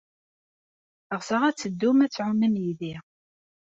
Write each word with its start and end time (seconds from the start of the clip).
Ɣseɣ 1.19 1.41
ad 1.43 1.53
d-teddum 1.55 1.99
ad 2.05 2.11
tɛumem 2.11 2.55
yid-i. 2.63 2.93